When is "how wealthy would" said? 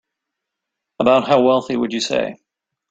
1.27-1.93